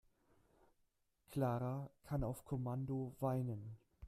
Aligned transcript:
Clara 1.29 1.87
kann 2.05 2.23
auf 2.23 2.43
Kommando 2.43 3.15
weinen. 3.19 3.77